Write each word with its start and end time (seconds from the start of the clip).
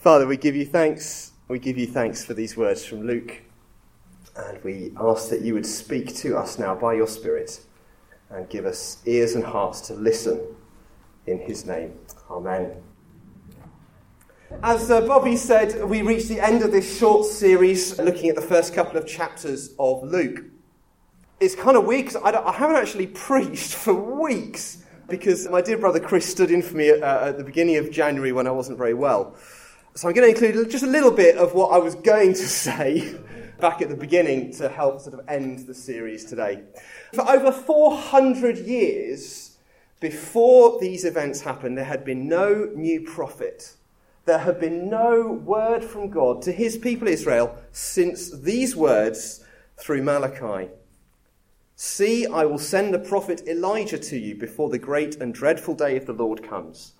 Father, 0.00 0.26
we 0.26 0.38
give 0.38 0.56
you 0.56 0.64
thanks. 0.64 1.32
We 1.48 1.58
give 1.58 1.76
you 1.76 1.86
thanks 1.86 2.24
for 2.24 2.32
these 2.32 2.56
words 2.56 2.86
from 2.86 3.06
Luke. 3.06 3.42
And 4.34 4.64
we 4.64 4.94
ask 4.98 5.28
that 5.28 5.42
you 5.42 5.52
would 5.52 5.66
speak 5.66 6.16
to 6.16 6.38
us 6.38 6.58
now 6.58 6.74
by 6.74 6.94
your 6.94 7.06
Spirit 7.06 7.60
and 8.30 8.48
give 8.48 8.64
us 8.64 9.02
ears 9.04 9.34
and 9.34 9.44
hearts 9.44 9.82
to 9.88 9.92
listen 9.92 10.40
in 11.26 11.38
his 11.40 11.66
name. 11.66 11.98
Amen. 12.30 12.82
As 14.62 14.90
uh, 14.90 15.02
Bobby 15.02 15.36
said, 15.36 15.84
we 15.84 16.00
reached 16.00 16.28
the 16.28 16.40
end 16.40 16.62
of 16.62 16.72
this 16.72 16.98
short 16.98 17.26
series 17.26 17.98
looking 17.98 18.30
at 18.30 18.36
the 18.36 18.40
first 18.40 18.72
couple 18.72 18.96
of 18.96 19.06
chapters 19.06 19.74
of 19.78 20.02
Luke. 20.02 20.46
It's 21.40 21.54
kind 21.54 21.76
of 21.76 21.84
weird 21.84 22.06
because 22.06 22.22
I, 22.22 22.30
I, 22.42 22.52
haven't 22.52 22.76
actually 22.76 23.06
preached 23.28 23.74
for 23.74 23.92
weeks 23.92 24.82
because 25.10 25.46
my 25.50 25.60
dear 25.60 25.76
brother 25.76 26.00
Chris 26.00 26.24
stood 26.24 26.50
in 26.50 26.62
for 26.62 26.78
me 26.78 26.88
at, 26.88 27.02
uh, 27.02 27.26
at 27.26 27.36
the 27.36 27.44
beginning 27.44 27.76
of 27.76 27.90
January 27.90 28.32
when 28.32 28.46
I 28.46 28.50
wasn't 28.50 28.78
very 28.78 28.94
well. 28.94 29.36
So 30.00 30.08
I'm 30.08 30.14
going 30.14 30.34
to 30.34 30.46
include 30.46 30.70
just 30.70 30.82
a 30.82 30.86
little 30.86 31.10
bit 31.10 31.36
of 31.36 31.52
what 31.52 31.72
I 31.72 31.76
was 31.76 31.94
going 31.94 32.32
to 32.32 32.48
say 32.48 33.14
back 33.60 33.82
at 33.82 33.90
the 33.90 33.94
beginning 33.94 34.50
to 34.52 34.70
help 34.70 34.98
sort 34.98 35.12
of 35.12 35.28
end 35.28 35.66
the 35.66 35.74
series 35.74 36.24
today. 36.24 36.62
For 37.12 37.28
over 37.28 37.52
400 37.52 38.56
years 38.60 39.58
before 40.00 40.80
these 40.80 41.04
events 41.04 41.42
happened, 41.42 41.76
there 41.76 41.84
had 41.84 42.02
been 42.02 42.26
no 42.28 42.70
new 42.74 43.02
prophet. 43.02 43.74
There 44.24 44.38
had 44.38 44.58
been 44.58 44.88
no 44.88 45.32
word 45.32 45.84
from 45.84 46.08
God 46.08 46.40
to 46.44 46.52
his 46.52 46.78
people 46.78 47.06
Israel 47.06 47.58
since 47.70 48.30
these 48.30 48.74
words 48.74 49.44
through 49.76 50.02
Malachi. 50.02 50.70
See, 51.76 52.24
I 52.24 52.46
will 52.46 52.56
send 52.56 52.94
the 52.94 52.98
prophet 52.98 53.42
Elijah 53.46 53.98
to 53.98 54.16
you 54.18 54.34
before 54.34 54.70
the 54.70 54.78
great 54.78 55.16
and 55.16 55.34
dreadful 55.34 55.74
day 55.74 55.98
of 55.98 56.06
the 56.06 56.14
Lord 56.14 56.42
comes. 56.42 56.94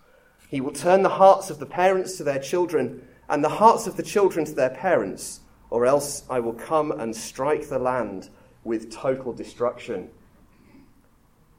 He 0.51 0.61
will 0.61 0.73
turn 0.73 1.03
the 1.03 1.11
hearts 1.11 1.49
of 1.49 1.61
the 1.61 1.67
parents 1.67 2.17
to 2.17 2.25
their 2.25 2.41
children, 2.41 3.07
and 3.29 3.45
the 3.45 3.49
hearts 3.49 3.87
of 3.87 3.97
the 3.97 4.03
children 4.03 4.45
to 4.45 4.53
their 4.53 4.71
parents, 4.71 5.41
or 5.71 5.87
else 5.87 6.25
I 6.29 6.41
will 6.41 6.55
come 6.55 6.91
and 6.91 7.15
strike 7.15 7.69
the 7.69 7.79
land 7.79 8.29
with 8.65 8.91
total 8.91 9.33
destruction. 9.33 10.11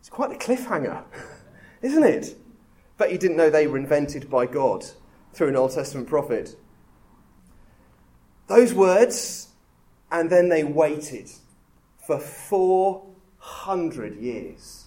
It's 0.02 0.10
quite 0.10 0.34
a 0.34 0.36
cliffhanger, 0.36 1.04
isn't 1.82 2.04
it? 2.04 2.36
Bet 2.98 3.14
you 3.14 3.18
didn't 3.18 3.38
know 3.38 3.50
they 3.50 3.66
were 3.66 3.78
invented 3.78 4.30
by 4.30 4.46
God 4.46 4.86
through 5.32 5.48
an 5.48 5.56
Old 5.56 5.72
Testament 5.72 6.10
prophet. 6.10 6.58
Those 8.48 8.74
words, 8.74 9.48
and 10.12 10.30
then 10.30 10.50
they 10.50 10.66
waited 10.66 11.32
for 12.06 12.20
400 12.20 14.18
years. 14.18 14.81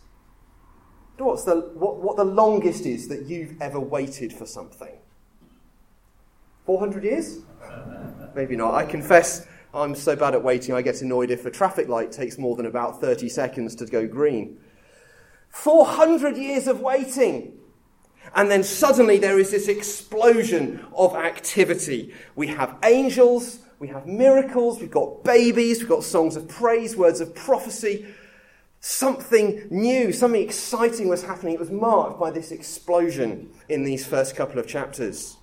What's 1.17 1.45
the, 1.45 1.57
what, 1.75 1.99
what 1.99 2.17
the 2.17 2.25
longest 2.25 2.87
is 2.87 3.09
that 3.09 3.27
you've 3.27 3.61
ever 3.61 3.79
waited 3.79 4.33
for 4.33 4.47
something? 4.47 4.97
400 6.67 7.05
years? 7.05 7.41
Maybe 8.35 8.57
not. 8.57 8.75
I 8.75 8.85
confess 8.85 9.47
I'm 9.75 9.97
so 9.97 10.15
bad 10.15 10.35
at 10.35 10.43
waiting, 10.45 10.73
I 10.73 10.83
get 10.83 11.03
annoyed 11.03 11.33
if 11.33 11.47
a 11.47 11.51
traffic 11.51 11.89
light 11.89 12.13
takes 12.13 12.39
more 12.39 12.55
than 12.55 12.67
about 12.67 13.01
30 13.01 13.29
seconds 13.29 13.75
to 13.77 13.87
go 13.87 14.07
green. 14.07 14.59
400 15.51 16.37
years 16.37 16.69
of 16.69 16.81
waiting. 16.81 17.59
And 18.37 18.49
then 18.49 18.63
suddenly 18.63 19.19
there 19.19 19.39
is 19.39 19.51
this 19.51 19.67
explosion 19.67 20.87
of 20.97 21.17
activity. 21.17 22.15
We 22.37 22.47
have 22.49 22.77
angels, 22.85 23.59
we 23.81 23.89
have 23.89 24.07
miracles, 24.07 24.81
we've 24.81 24.91
got 24.93 25.25
babies, 25.25 25.81
we've 25.81 25.89
got 25.89 26.05
songs 26.05 26.37
of 26.37 26.47
praise, 26.47 26.97
words 26.97 27.21
of 27.21 27.35
prophecy. 27.35 28.07
Something 28.87 29.67
new, 29.71 30.13
something 30.13 30.43
exciting 30.43 31.09
was 31.09 31.23
happening. 31.23 31.55
It 31.55 31.59
was 31.59 31.71
marked 31.71 32.21
by 32.21 32.31
this 32.31 32.53
explosion 32.53 33.51
in 33.71 33.83
these 33.83 34.07
first 34.07 34.37
couple 34.37 34.59
of 34.59 34.67
chapters. 34.67 35.39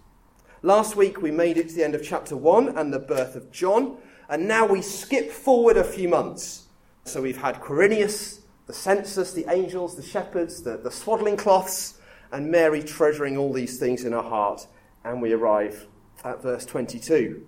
Last 0.61 0.95
week 0.95 1.23
we 1.23 1.31
made 1.31 1.57
it 1.57 1.69
to 1.69 1.73
the 1.73 1.83
end 1.83 1.95
of 1.95 2.03
chapter 2.03 2.37
1 2.37 2.77
and 2.77 2.93
the 2.93 2.99
birth 2.99 3.35
of 3.35 3.51
John, 3.51 3.97
and 4.29 4.47
now 4.47 4.67
we 4.67 4.83
skip 4.83 5.31
forward 5.31 5.75
a 5.75 5.83
few 5.83 6.07
months. 6.07 6.67
So 7.05 7.19
we've 7.19 7.41
had 7.41 7.59
Quirinius, 7.61 8.41
the 8.67 8.73
census, 8.73 9.33
the 9.33 9.51
angels, 9.51 9.95
the 9.95 10.03
shepherds, 10.03 10.61
the, 10.61 10.77
the 10.77 10.91
swaddling 10.91 11.35
cloths, 11.35 11.95
and 12.31 12.51
Mary 12.51 12.83
treasuring 12.83 13.37
all 13.37 13.51
these 13.51 13.79
things 13.79 14.03
in 14.03 14.11
her 14.11 14.21
heart, 14.21 14.67
and 15.03 15.19
we 15.19 15.33
arrive 15.33 15.87
at 16.23 16.43
verse 16.43 16.63
22. 16.63 17.43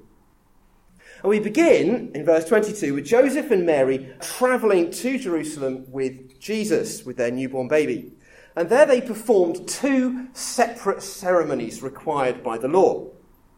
And 1.24 1.30
we 1.30 1.40
begin 1.40 2.12
in 2.14 2.26
verse 2.26 2.44
22 2.44 2.96
with 2.96 3.06
Joseph 3.06 3.50
and 3.50 3.66
Mary 3.66 4.14
traveling 4.20 4.92
to 4.92 5.18
Jerusalem 5.18 5.86
with 5.88 6.38
Jesus, 6.38 7.06
with 7.06 7.16
their 7.16 7.32
newborn 7.32 7.70
baby. 7.70 8.12
And 8.58 8.68
there 8.68 8.86
they 8.86 9.00
performed 9.00 9.66
two 9.66 10.28
separate 10.34 11.02
ceremonies 11.02 11.82
required 11.82 12.44
by 12.44 12.58
the 12.58 12.68
law. 12.68 13.08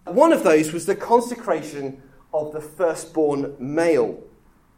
One 0.06 0.32
of 0.32 0.44
those 0.44 0.74
was 0.74 0.86
the 0.86 0.96
consecration 0.96 2.04
of 2.36 2.54
the 2.54 2.62
firstborn 2.62 3.56
male. 3.58 4.22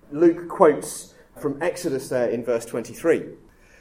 Luke 0.09 0.47
quotes 0.47 1.13
from 1.37 1.61
Exodus 1.61 2.07
there 2.07 2.29
in 2.29 2.45
verse 2.45 2.65
23. 2.65 3.25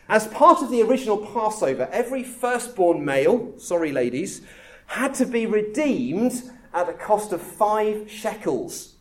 As 0.09 0.27
part 0.27 0.63
of 0.63 0.71
the 0.73 0.83
original 0.83 1.19
Passover, 1.19 1.89
every 1.93 2.25
firstborn 2.25 3.05
male, 3.05 3.57
sorry 3.57 3.93
ladies, 3.93 4.43
had 4.87 5.15
to 5.15 5.27
be 5.27 5.47
redeemed 5.47 6.43
at 6.75 6.89
a 6.89 6.93
cost 6.93 7.33
of 7.33 7.41
five 7.41 8.11
shekels. 8.11 8.96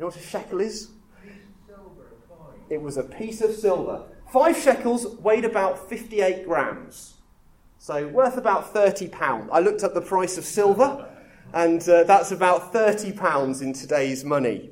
You 0.00 0.04
know 0.04 0.12
what 0.12 0.16
a 0.16 0.26
shekel 0.26 0.62
is? 0.62 0.92
It 2.70 2.80
was 2.80 2.96
a 2.96 3.02
piece 3.02 3.42
of 3.42 3.54
silver. 3.54 4.06
Five 4.32 4.56
shekels 4.56 5.06
weighed 5.16 5.44
about 5.44 5.90
58 5.90 6.46
grams. 6.46 7.16
So 7.78 8.08
worth 8.08 8.38
about 8.38 8.72
30 8.72 9.08
pounds. 9.08 9.50
I 9.52 9.60
looked 9.60 9.84
up 9.84 9.92
the 9.92 10.00
price 10.00 10.38
of 10.38 10.46
silver, 10.46 11.06
and 11.52 11.86
uh, 11.86 12.04
that's 12.04 12.30
about 12.32 12.72
30 12.72 13.12
pounds 13.12 13.60
in 13.60 13.74
today's 13.74 14.24
money. 14.24 14.70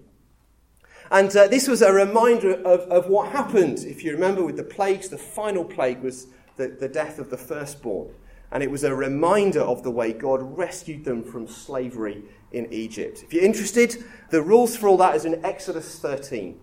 And 1.10 1.36
uh, 1.36 1.46
this 1.46 1.68
was 1.68 1.82
a 1.82 1.92
reminder 1.92 2.54
of, 2.62 2.80
of 2.90 3.10
what 3.10 3.30
happened. 3.30 3.80
If 3.80 4.02
you 4.02 4.12
remember 4.12 4.42
with 4.42 4.56
the 4.56 4.64
plagues, 4.64 5.10
the 5.10 5.18
final 5.18 5.62
plague 5.62 6.00
was 6.00 6.28
the, 6.56 6.68
the 6.68 6.88
death 6.88 7.18
of 7.18 7.28
the 7.28 7.36
firstborn. 7.36 8.14
And 8.50 8.62
it 8.62 8.70
was 8.70 8.84
a 8.84 8.94
reminder 8.94 9.60
of 9.60 9.82
the 9.82 9.91
way 9.91 10.12
God 10.12 10.41
rescued 10.42 11.04
them 11.04 11.22
from 11.22 11.47
slavery 11.47 12.22
in 12.53 12.72
Egypt. 12.72 13.22
If 13.22 13.32
you're 13.32 13.44
interested, 13.44 14.03
the 14.31 14.42
rules 14.42 14.76
for 14.76 14.88
all 14.88 14.97
that 14.98 15.16
is 15.16 15.25
in 15.25 15.44
Exodus 15.44 15.98
13. 15.98 16.58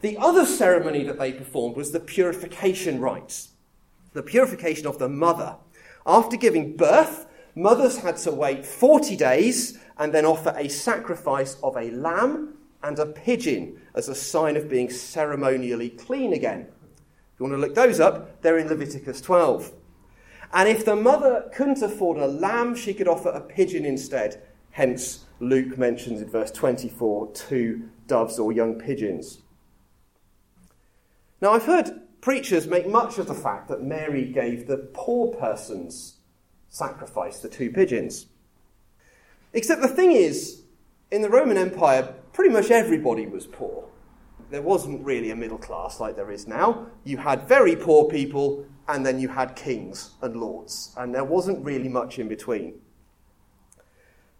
The 0.00 0.16
other 0.18 0.46
ceremony 0.46 1.02
that 1.04 1.18
they 1.18 1.32
performed 1.32 1.76
was 1.76 1.90
the 1.90 2.00
purification 2.00 3.00
rites, 3.00 3.50
the 4.12 4.22
purification 4.22 4.86
of 4.86 4.98
the 4.98 5.08
mother. 5.08 5.56
After 6.06 6.36
giving 6.36 6.76
birth, 6.76 7.26
mothers 7.54 7.98
had 7.98 8.16
to 8.18 8.30
wait 8.30 8.64
40 8.64 9.16
days 9.16 9.78
and 9.98 10.14
then 10.14 10.24
offer 10.24 10.54
a 10.56 10.68
sacrifice 10.68 11.56
of 11.62 11.76
a 11.76 11.90
lamb 11.90 12.54
and 12.82 12.98
a 12.98 13.06
pigeon 13.06 13.80
as 13.94 14.08
a 14.08 14.14
sign 14.14 14.56
of 14.56 14.68
being 14.68 14.88
ceremonially 14.88 15.90
clean 15.90 16.32
again. 16.32 16.60
If 16.60 17.40
you 17.40 17.46
want 17.46 17.54
to 17.54 17.58
look 17.58 17.74
those 17.74 18.00
up, 18.00 18.40
they're 18.40 18.58
in 18.58 18.68
Leviticus 18.68 19.20
12. 19.20 19.72
And 20.52 20.68
if 20.68 20.84
the 20.84 20.96
mother 20.96 21.50
couldn't 21.54 21.82
afford 21.82 22.18
a 22.18 22.26
lamb, 22.26 22.74
she 22.74 22.94
could 22.94 23.08
offer 23.08 23.28
a 23.28 23.40
pigeon 23.40 23.84
instead 23.84 24.42
Hence, 24.72 25.24
Luke 25.40 25.76
mentions 25.78 26.20
in 26.20 26.30
verse 26.30 26.50
24 26.50 27.32
two 27.32 27.88
doves 28.06 28.38
or 28.38 28.52
young 28.52 28.78
pigeons. 28.78 29.40
Now, 31.40 31.52
I've 31.52 31.64
heard 31.64 32.02
preachers 32.20 32.66
make 32.66 32.88
much 32.88 33.18
of 33.18 33.26
the 33.26 33.34
fact 33.34 33.68
that 33.68 33.82
Mary 33.82 34.30
gave 34.30 34.66
the 34.66 34.76
poor 34.92 35.34
person's 35.34 36.16
sacrifice 36.68 37.40
the 37.40 37.48
two 37.48 37.70
pigeons. 37.70 38.26
Except 39.52 39.82
the 39.82 39.88
thing 39.88 40.12
is, 40.12 40.62
in 41.10 41.22
the 41.22 41.30
Roman 41.30 41.56
Empire, 41.56 42.14
pretty 42.32 42.50
much 42.50 42.70
everybody 42.70 43.26
was 43.26 43.46
poor. 43.46 43.88
There 44.50 44.62
wasn't 44.62 45.04
really 45.04 45.30
a 45.30 45.36
middle 45.36 45.58
class 45.58 45.98
like 45.98 46.14
there 46.14 46.30
is 46.30 46.46
now. 46.46 46.86
You 47.04 47.16
had 47.16 47.48
very 47.48 47.74
poor 47.74 48.08
people, 48.08 48.66
and 48.94 49.04
then 49.04 49.20
you 49.20 49.28
had 49.28 49.56
kings 49.56 50.10
and 50.22 50.36
lords, 50.36 50.94
and 50.96 51.14
there 51.14 51.24
wasn't 51.24 51.64
really 51.64 51.88
much 51.88 52.18
in 52.18 52.28
between. 52.28 52.80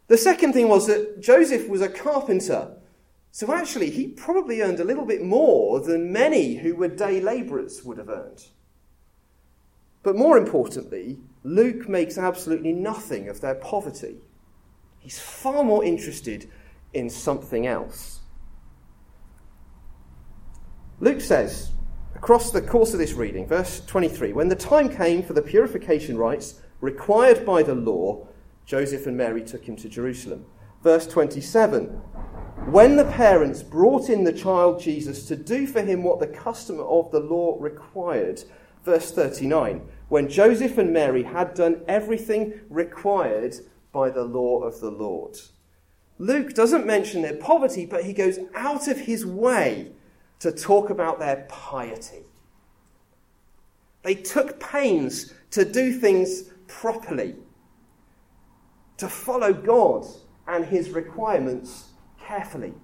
The 0.09 0.19
second 0.19 0.53
thing 0.53 0.69
was 0.69 0.87
that 0.87 1.21
Joseph 1.21 1.69
was 1.69 1.81
a 1.81 1.89
carpenter. 1.89 2.77
So 3.31 3.53
actually, 3.53 3.91
he 3.91 4.09
probably 4.09 4.61
earned 4.61 4.81
a 4.81 4.85
little 4.85 5.07
bit 5.07 5.23
more 5.23 5.79
than 5.81 6.13
many 6.13 6.57
who 6.57 6.75
were 6.75 6.89
day 6.89 7.21
labourers 7.21 7.85
would 7.85 7.99
have 7.99 8.09
earned. 8.09 8.47
But 10.03 10.17
more 10.17 10.37
importantly, 10.37 11.21
Luke 11.45 11.89
makes 11.89 12.19
absolutely 12.19 12.73
nothing 12.73 13.29
of 13.29 13.41
their 13.41 13.55
poverty. 13.55 14.17
He's 14.99 15.21
far 15.21 15.63
more 15.63 15.85
interested 15.85 16.51
in 16.93 17.09
something 17.09 17.67
else. 17.67 18.21
Luke 20.99 21.21
says, 21.21 21.71
across 22.21 22.51
the 22.51 22.61
course 22.61 22.93
of 22.93 22.99
this 22.99 23.15
reading, 23.15 23.47
verse 23.47 23.81
23, 23.87 24.35
when 24.35 24.49
the 24.49 24.55
time 24.55 24.95
came 24.95 25.23
for 25.23 25.33
the 25.33 25.41
purification 25.41 26.19
rites 26.19 26.61
required 26.83 27.47
by 27.47 27.63
the 27.63 27.75
law, 27.75 28.29
Joseph 28.67 29.07
and 29.07 29.17
Mary 29.17 29.43
took 29.43 29.65
him 29.65 29.75
to 29.77 29.89
Jerusalem. 29.89 30.45
Verse 30.83 31.07
27 31.07 31.87
When 32.67 32.97
the 32.97 33.07
parents 33.07 33.63
brought 33.63 34.11
in 34.11 34.25
the 34.25 34.35
child 34.35 34.83
Jesus 34.83 35.27
to 35.29 35.35
do 35.35 35.67
for 35.67 35.81
him 35.81 36.03
what 36.03 36.21
the 36.21 36.27
custom 36.27 36.79
of 36.81 37.11
the 37.11 37.21
law 37.21 37.57
required, 37.59 38.45
verse 38.85 39.11
39 39.11 39.81
When 40.11 40.29
Joseph 40.29 40.77
and 40.77 40.93
Mary 40.93 41.23
had 41.23 41.55
done 41.55 41.81
everything 41.89 42.61
required 42.69 43.55
by 43.93 44.11
the 44.11 44.25
law 44.25 44.61
of 44.63 44.81
the 44.81 44.91
Lord. 44.91 45.39
Luke 46.19 46.53
doesn't 46.53 46.85
mention 46.85 47.23
their 47.23 47.37
poverty, 47.37 47.87
but 47.87 48.05
he 48.05 48.13
goes 48.13 48.39
out 48.55 48.89
of 48.89 48.99
his 48.99 49.25
way 49.25 49.93
to 50.41 50.51
talk 50.51 50.91
about 50.91 51.19
their 51.19 51.47
piety. 51.49 52.25
They 54.03 54.15
took 54.15 54.59
pains 54.59 55.35
to 55.51 55.65
do 55.65 55.93
things 55.93 56.45
properly, 56.67 57.37
to 58.97 59.09
follow 59.09 59.53
God 59.53 60.07
and 60.47 60.65
his 60.65 60.91
requirements 60.91 61.91
carefully. 62.19 62.75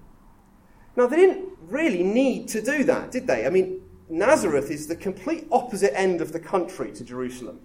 Now, 0.95 1.07
they 1.07 1.17
didn't 1.17 1.49
really 1.61 2.03
need 2.03 2.47
to 2.49 2.61
do 2.61 2.83
that, 2.85 3.11
did 3.11 3.27
they? 3.27 3.45
I 3.45 3.49
mean, 3.49 3.81
Nazareth 4.09 4.71
is 4.71 4.87
the 4.87 4.95
complete 4.95 5.47
opposite 5.51 5.97
end 5.97 6.21
of 6.21 6.31
the 6.31 6.39
country 6.39 6.91
to 6.93 7.03
Jerusalem. 7.03 7.59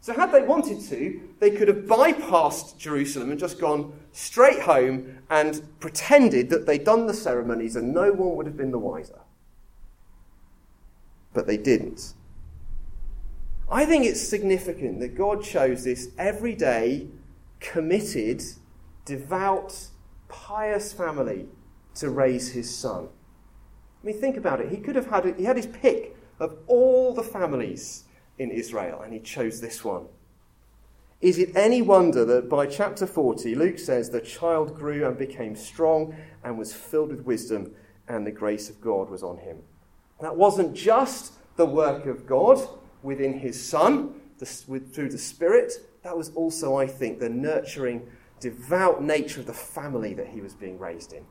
So, 0.00 0.14
had 0.14 0.32
they 0.32 0.42
wanted 0.42 0.80
to, 0.88 1.20
they 1.40 1.50
could 1.50 1.68
have 1.68 1.84
bypassed 1.84 2.78
Jerusalem 2.78 3.30
and 3.30 3.38
just 3.38 3.58
gone 3.58 3.92
straight 4.12 4.60
home 4.60 5.18
and 5.28 5.62
pretended 5.80 6.50
that 6.50 6.66
they'd 6.66 6.84
done 6.84 7.06
the 7.06 7.14
ceremonies 7.14 7.76
and 7.76 7.92
no 7.92 8.12
one 8.12 8.36
would 8.36 8.46
have 8.46 8.56
been 8.56 8.70
the 8.70 8.78
wiser. 8.78 9.20
But 11.34 11.46
they 11.46 11.56
didn't. 11.56 12.14
I 13.70 13.84
think 13.84 14.06
it's 14.06 14.20
significant 14.20 15.00
that 15.00 15.14
God 15.14 15.42
chose 15.42 15.84
this 15.84 16.10
everyday, 16.16 17.08
committed, 17.60 18.42
devout, 19.04 19.88
pious 20.28 20.92
family 20.92 21.46
to 21.96 22.08
raise 22.08 22.52
his 22.52 22.74
son. 22.74 23.08
I 24.02 24.06
mean, 24.06 24.18
think 24.18 24.36
about 24.36 24.60
it. 24.60 24.70
He 24.70 24.78
could 24.78 24.96
have 24.96 25.08
had, 25.08 25.34
he 25.36 25.44
had 25.44 25.56
his 25.56 25.66
pick 25.66 26.16
of 26.40 26.56
all 26.66 27.12
the 27.12 27.22
families 27.22 28.04
in 28.38 28.50
Israel, 28.50 29.00
and 29.02 29.12
he 29.12 29.20
chose 29.20 29.60
this 29.60 29.84
one. 29.84 30.06
Is 31.20 31.38
it 31.38 31.56
any 31.56 31.82
wonder 31.82 32.24
that 32.24 32.48
by 32.48 32.66
chapter 32.66 33.06
40, 33.06 33.54
Luke 33.56 33.78
says 33.78 34.10
the 34.10 34.20
child 34.20 34.76
grew 34.76 35.06
and 35.06 35.18
became 35.18 35.56
strong 35.56 36.14
and 36.44 36.56
was 36.56 36.72
filled 36.72 37.10
with 37.10 37.26
wisdom, 37.26 37.74
and 38.06 38.26
the 38.26 38.32
grace 38.32 38.70
of 38.70 38.80
God 38.80 39.10
was 39.10 39.22
on 39.22 39.38
him? 39.38 39.58
That 40.20 40.36
wasn't 40.36 40.74
just 40.74 41.34
the 41.56 41.66
work 41.66 42.06
of 42.06 42.26
God 42.26 42.66
within 43.02 43.38
his 43.38 43.60
son 43.62 44.14
the, 44.38 44.62
with, 44.66 44.94
through 44.94 45.10
the 45.10 45.18
Spirit, 45.18 45.72
that 46.02 46.16
was 46.16 46.30
also, 46.34 46.76
I 46.76 46.86
think, 46.86 47.18
the 47.18 47.28
nurturing, 47.28 48.08
devout 48.40 49.02
nature 49.02 49.40
of 49.40 49.46
the 49.46 49.52
family 49.52 50.14
that 50.14 50.28
he 50.28 50.40
was 50.40 50.54
being 50.54 50.78
raised 50.78 51.12
in. 51.12 51.24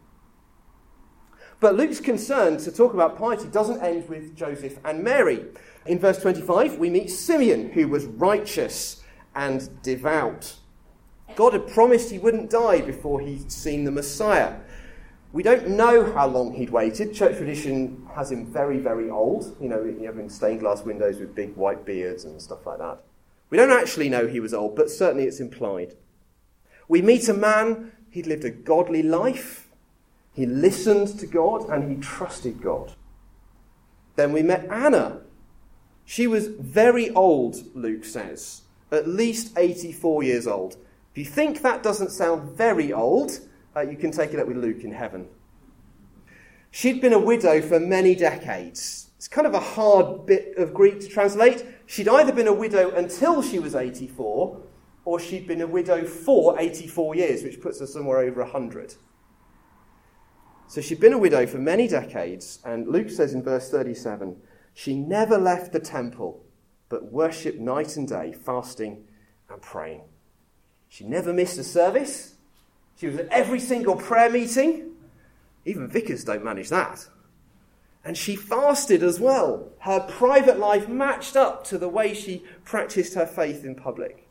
But 1.59 1.75
Luke's 1.75 2.00
concern 2.00 2.57
to 2.57 2.71
talk 2.71 2.94
about 2.94 3.18
piety 3.18 3.48
doesn't 3.48 3.81
end 3.81 4.07
with 4.07 4.36
Joseph 4.36 4.77
and 4.86 5.04
Mary. 5.04 5.45
In 5.88 5.98
verse 5.98 6.21
25, 6.21 6.77
we 6.77 6.89
meet 6.89 7.09
Simeon, 7.09 7.71
who 7.71 7.88
was 7.88 8.06
righteous 8.06 9.04
and 9.33 9.81
devout. 9.81 10.56
God 11.36 11.54
had 11.54 11.68
promised 11.68 12.12
he 12.12 12.19
wouldn't 12.19 12.51
die 12.51 12.81
before 12.81 13.21
he'd 13.21 13.51
seen 13.51 13.86
the 13.86 13.92
Messiah. 13.92 14.57
We 15.33 15.44
don't 15.44 15.69
know 15.69 16.12
how 16.13 16.27
long 16.27 16.54
he'd 16.54 16.69
waited. 16.69 17.13
Church 17.13 17.38
tradition 17.38 18.07
has 18.15 18.31
him 18.31 18.45
very, 18.45 18.77
very 18.77 19.09
old. 19.09 19.56
You 19.59 19.69
know, 19.69 19.83
having 20.06 20.30
stained 20.30 20.59
glass 20.59 20.83
windows 20.83 21.19
with 21.19 21.36
big 21.36 21.56
white 21.56 21.86
beards 21.86 22.25
and 22.25 22.42
stuff 22.42 22.65
like 22.65 22.77
that. 22.80 23.00
We 23.50 23.57
don't 23.57 23.71
actually 23.71 24.09
know 24.09 24.27
he 24.27 24.39
was 24.39 24.54
old, 24.54 24.75
but 24.75 24.89
certainly 24.89 25.25
it's 25.25 25.39
implied. 25.39 25.95
We 26.88 27.01
meet 27.01 27.27
a 27.30 27.33
man, 27.33 27.94
he'd 28.09 28.27
lived 28.27 28.45
a 28.45 28.50
godly 28.50 29.04
life, 29.04 29.67
he 30.38 30.45
listened 30.45 31.18
to 31.18 31.25
God, 31.25 31.68
and 31.68 31.89
he 31.89 32.00
trusted 32.00 32.62
God. 32.62 32.94
Then 34.18 34.34
we 34.34 34.44
met 34.44 34.68
Anna, 34.69 35.22
she 36.06 36.28
was 36.28 36.45
very 36.45 37.10
old, 37.10 37.56
Luke 37.75 38.06
says, 38.06 38.62
at 38.92 39.07
least 39.07 39.57
84 39.57 40.22
years 40.22 40.45
old. 40.45 40.78
If 41.12 41.18
you 41.18 41.25
think 41.25 41.63
that 41.63 41.81
doesn't 41.81 42.12
sound 42.12 42.56
very 42.56 42.94
old, 42.94 43.39
uh, 43.75 43.81
you 43.81 43.98
can 43.98 44.12
take 44.12 44.31
it 44.31 44.39
up 44.39 44.48
with 44.48 44.57
Luke 44.57 44.84
in 44.84 44.92
heaven. 44.92 45.28
She'd 46.69 47.01
been 47.01 47.13
a 47.13 47.19
widow 47.19 47.60
for 47.60 47.80
many 47.80 48.13
decades. 48.13 49.10
It's 49.18 49.28
kind 49.28 49.48
of 49.48 49.56
a 49.56 49.60
hard 49.60 50.28
bit 50.28 50.56
of 50.60 50.72
Greek 50.72 51.00
to 51.00 51.07
translate. 51.07 51.66
She'd 51.88 52.07
either 52.07 52.31
been 52.31 52.48
a 52.48 52.54
widow 52.54 52.92
until 52.92 53.42
she 53.42 53.57
was 53.57 53.74
84, 53.74 54.62
or 55.04 55.19
she'd 55.19 55.48
been 55.48 55.62
a 55.62 55.68
widow 55.68 56.06
for 56.06 56.60
84 56.60 57.16
years, 57.16 57.42
which 57.42 57.60
puts 57.60 57.80
her 57.80 57.88
somewhere 57.88 58.19
over 58.19 58.44
100. 58.44 58.94
So 60.68 60.81
she'd 60.81 61.00
been 61.00 61.14
a 61.14 61.18
widow 61.18 61.48
for 61.48 61.60
many 61.60 61.88
decades, 61.88 62.60
and 62.66 62.88
Luke 62.88 63.10
says 63.10 63.34
in 63.34 63.42
verse 63.42 63.69
37 63.69 64.36
she 64.74 64.96
never 64.96 65.40
left 65.40 65.72
the 65.72 65.80
temple, 65.80 66.46
but 66.88 67.12
worshipped 67.12 67.60
night 67.60 67.98
and 67.98 68.08
day, 68.08 68.31
fasting 68.31 69.06
and 69.50 69.60
praying. 69.60 70.04
She 70.88 71.04
never 71.04 71.34
missed 71.34 71.58
a 71.58 71.64
service. 71.64 72.36
She 72.96 73.08
was 73.08 73.18
at 73.18 73.28
every 73.30 73.60
single 73.60 73.96
prayer 73.96 74.30
meeting. 74.30 74.92
Even 75.66 75.88
vicars 75.88 76.24
don't 76.24 76.44
manage 76.44 76.69
that. 76.69 77.08
And 78.06 78.16
she 78.16 78.36
fasted 78.36 79.02
as 79.02 79.19
well. 79.19 79.72
Her 79.80 80.00
private 80.00 80.60
life 80.60 80.88
matched 80.88 81.36
up 81.36 81.64
to 81.66 81.80
the 81.80 81.90
way 81.90 82.14
she 82.14 82.44
practiced 82.64 83.16
her 83.16 83.25
faith 83.25 83.66
in 83.66 83.74
public. 83.74 84.30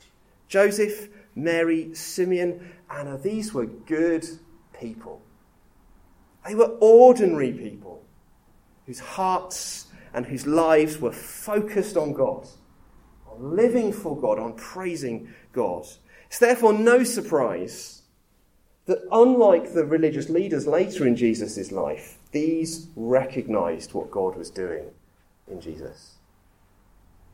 Joseph, 0.48 1.08
Mary, 1.34 1.92
Simeon, 1.92 2.72
Anna, 2.88 3.18
these 3.18 3.52
were 3.52 3.66
good 3.66 4.24
people. 4.78 5.22
They 6.46 6.54
were 6.54 6.76
ordinary 6.80 7.52
people 7.52 8.04
whose 8.86 9.00
hearts 9.00 9.86
and 10.14 10.24
whose 10.24 10.46
lives 10.46 10.98
were 10.98 11.12
focused 11.12 11.96
on 11.96 12.12
God, 12.12 12.46
on 13.28 13.56
living 13.56 13.92
for 13.92 14.18
God, 14.18 14.38
on 14.38 14.54
praising 14.54 15.34
God. 15.52 15.86
It's 16.26 16.38
therefore 16.38 16.72
no 16.72 17.02
surprise 17.02 18.02
that, 18.86 18.98
unlike 19.10 19.72
the 19.72 19.84
religious 19.84 20.28
leaders 20.28 20.66
later 20.66 21.06
in 21.06 21.16
Jesus' 21.16 21.72
life, 21.72 22.18
these 22.30 22.88
recognized 22.94 23.92
what 23.92 24.10
God 24.10 24.36
was 24.36 24.50
doing 24.50 24.84
in 25.50 25.60
Jesus. 25.60 26.14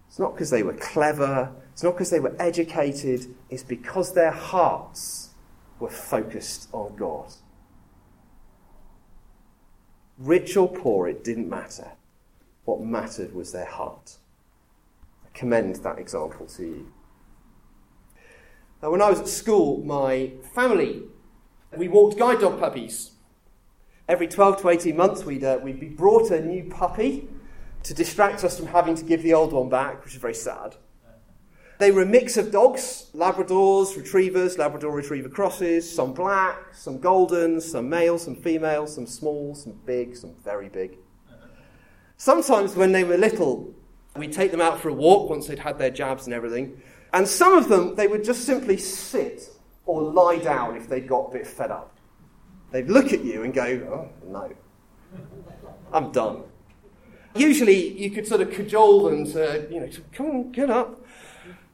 It's 0.08 0.18
not 0.18 0.34
because 0.34 0.50
they 0.50 0.62
were 0.62 0.74
clever, 0.74 1.52
it's 1.72 1.82
not 1.82 1.94
because 1.94 2.10
they 2.10 2.20
were 2.20 2.36
educated, 2.38 3.34
it's 3.50 3.62
because 3.62 4.14
their 4.14 4.30
hearts 4.30 5.30
were 5.80 5.90
focused 5.90 6.68
on 6.72 6.96
God. 6.96 7.32
Rich 10.18 10.56
or 10.56 10.68
poor, 10.68 11.08
it 11.08 11.24
didn't 11.24 11.48
matter. 11.48 11.92
What 12.64 12.80
mattered 12.80 13.34
was 13.34 13.52
their 13.52 13.66
heart. 13.66 14.18
I 15.24 15.28
commend 15.36 15.76
that 15.76 15.98
example 15.98 16.46
to 16.46 16.62
you. 16.62 16.92
Now, 18.82 18.90
when 18.90 19.02
I 19.02 19.10
was 19.10 19.20
at 19.20 19.28
school, 19.28 19.82
my 19.84 20.32
family, 20.54 21.02
we 21.76 21.88
walked 21.88 22.18
guide 22.18 22.40
dog 22.40 22.58
puppies. 22.58 23.12
Every 24.08 24.26
12 24.26 24.62
to 24.62 24.68
18 24.68 24.96
months, 24.96 25.24
we'd, 25.24 25.44
uh, 25.44 25.60
we'd 25.62 25.80
be 25.80 25.88
brought 25.88 26.30
a 26.30 26.44
new 26.44 26.64
puppy 26.64 27.28
to 27.84 27.94
distract 27.94 28.44
us 28.44 28.58
from 28.58 28.66
having 28.66 28.94
to 28.96 29.04
give 29.04 29.22
the 29.22 29.34
old 29.34 29.52
one 29.52 29.68
back, 29.68 30.04
which 30.04 30.14
is 30.14 30.20
very 30.20 30.34
sad. 30.34 30.76
They 31.82 31.90
were 31.90 32.02
a 32.02 32.06
mix 32.06 32.36
of 32.36 32.52
dogs 32.52 33.10
Labradors, 33.12 33.96
Retrievers, 33.96 34.56
Labrador 34.56 34.92
Retriever 34.92 35.28
crosses, 35.28 35.92
some 35.92 36.12
black, 36.12 36.56
some 36.72 37.00
golden, 37.00 37.60
some 37.60 37.88
male, 37.88 38.20
some 38.20 38.36
female, 38.36 38.86
some 38.86 39.04
small, 39.04 39.56
some 39.56 39.72
big, 39.84 40.14
some 40.14 40.32
very 40.44 40.68
big. 40.68 40.96
Sometimes 42.18 42.76
when 42.76 42.92
they 42.92 43.02
were 43.02 43.16
little, 43.16 43.74
we'd 44.14 44.32
take 44.32 44.52
them 44.52 44.60
out 44.60 44.78
for 44.78 44.90
a 44.90 44.94
walk 44.94 45.28
once 45.28 45.48
they'd 45.48 45.58
had 45.58 45.76
their 45.76 45.90
jabs 45.90 46.26
and 46.26 46.34
everything. 46.34 46.80
And 47.12 47.26
some 47.26 47.54
of 47.54 47.68
them, 47.68 47.96
they 47.96 48.06
would 48.06 48.22
just 48.22 48.44
simply 48.44 48.76
sit 48.76 49.50
or 49.84 50.02
lie 50.02 50.38
down 50.38 50.76
if 50.76 50.88
they'd 50.88 51.08
got 51.08 51.30
a 51.30 51.32
bit 51.32 51.48
fed 51.48 51.72
up. 51.72 51.98
They'd 52.70 52.90
look 52.90 53.12
at 53.12 53.24
you 53.24 53.42
and 53.42 53.52
go, 53.52 53.64
oh, 53.64 54.08
no, 54.28 54.52
I'm 55.92 56.12
done. 56.12 56.44
Usually 57.34 57.98
you 58.00 58.12
could 58.12 58.28
sort 58.28 58.40
of 58.40 58.52
cajole 58.52 59.10
them 59.10 59.26
to, 59.32 59.66
you 59.68 59.80
know, 59.80 59.88
come 60.12 60.26
on, 60.26 60.52
get 60.52 60.70
up. 60.70 61.01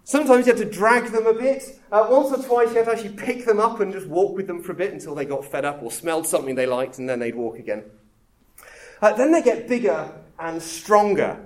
Sometimes 0.09 0.47
you 0.47 0.55
had 0.55 0.63
to 0.63 0.65
drag 0.65 1.13
them 1.13 1.27
a 1.27 1.35
bit. 1.35 1.79
Uh, 1.93 2.07
once 2.09 2.33
or 2.33 2.43
twice 2.43 2.71
you 2.71 2.77
had 2.77 2.87
to 2.87 2.93
actually 2.93 3.13
pick 3.15 3.45
them 3.45 3.61
up 3.61 3.81
and 3.81 3.93
just 3.93 4.07
walk 4.07 4.35
with 4.35 4.47
them 4.47 4.63
for 4.63 4.73
a 4.73 4.75
bit 4.75 4.91
until 4.91 5.15
they 5.15 5.27
got 5.27 5.45
fed 5.45 5.67
up 5.67 5.83
or 5.83 5.93
smelled 5.93 6.27
something 6.27 6.55
they 6.55 6.65
liked 6.65 6.99
and 6.99 7.07
then 7.07 7.19
they'd 7.19 7.35
walk 7.35 7.59
again. 7.59 7.85
Uh, 9.03 9.13
then 9.13 9.33
they 9.33 9.43
get 9.43 9.69
bigger 9.69 10.11
and 10.39 10.63
stronger. 10.63 11.39